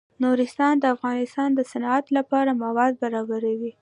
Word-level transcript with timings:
نورستان 0.23 0.73
د 0.79 0.85
افغانستان 0.95 1.49
د 1.55 1.59
صنعت 1.71 2.05
لپاره 2.17 2.51
مواد 2.63 2.93
برابروي. 3.03 3.69